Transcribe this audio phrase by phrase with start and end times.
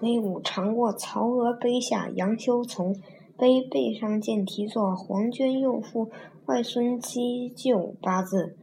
[0.00, 2.96] 魏武常过曹娥碑下，杨修从。
[3.38, 6.10] 碑背上见题作“黄娟幼妇，
[6.46, 8.56] 外孙姬就”八字。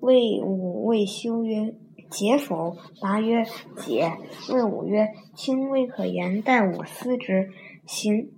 [0.00, 1.74] 魏武谓修曰
[2.12, 3.42] ：“解否？”答曰
[3.80, 4.12] ：“解。”
[4.52, 7.48] 魏武曰：“卿未可言，待我思之。”
[7.88, 8.28] 行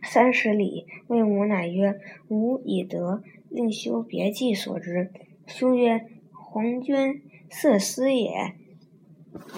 [0.00, 1.98] 三十里，魏武乃曰
[2.30, 5.10] ：“吾已得，令修别记所之。”
[5.44, 8.54] 修曰：“黄娟，色丝也。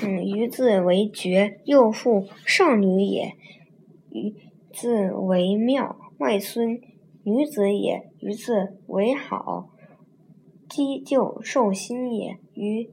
[0.03, 3.35] 嗯，余字为绝，幼妇，少女也。
[4.11, 4.35] 余。”
[4.71, 6.81] 字为妙，外孙
[7.25, 8.09] 女子也。
[8.21, 9.71] 余字为好，
[10.69, 12.37] 姬就寿心也。
[12.55, 12.89] 余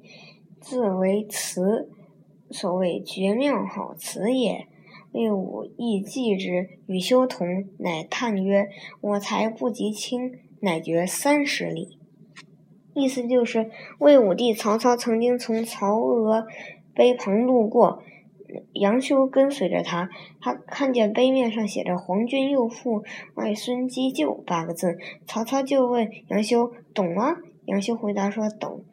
[0.59, 1.91] 字为慈，
[2.49, 4.65] 所谓绝妙好词也。
[5.11, 8.67] 魏武亦记之，与修同，乃叹曰
[9.01, 11.99] ：“我才不及卿，乃绝三十里。”
[12.95, 16.47] 意思就是，魏武帝曹操曾经从曹娥
[16.95, 18.01] 碑旁路过。
[18.73, 20.09] 杨修跟随着他，
[20.39, 24.97] 他看见碑面上写着“黄君幼妇，外孙姬就”八个字。
[25.27, 28.85] 曹操就问杨修：“懂吗？”杨修回答说：“懂。”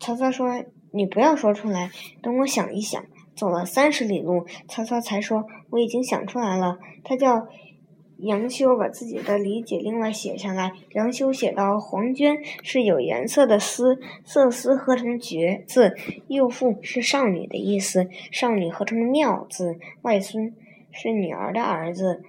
[0.00, 1.90] 曹操说：“你不要说出来，
[2.22, 3.04] 等我想一想。”
[3.36, 7.48] 走了三十里路，曹操才说：“我已经想出来了。”他叫。
[8.22, 10.72] 杨修把自己的理解另外写下来。
[10.92, 15.94] 杨修写道：“黄绢是有颜色的丝，色丝合成绝字；
[16.28, 20.54] 幼妇是少女的意思，少女合成妙字；外孙
[20.90, 22.22] 是女儿的儿子，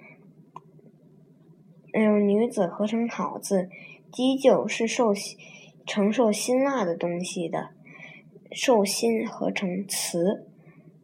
[1.92, 3.68] 嗯，女子合成好字；
[4.10, 5.12] 鸡就，是受
[5.86, 7.70] 承受辛辣的东西的，
[8.50, 10.46] 受辛合成词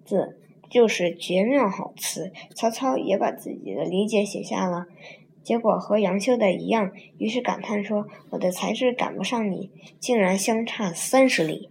[0.05, 4.87] 字。”就是绝妙好词，曹操也把自己的理解写下了，
[5.43, 11.71] 结果和杨修的一样，于是感叹说：“我的才智赶不上你，竟然相差三十里。”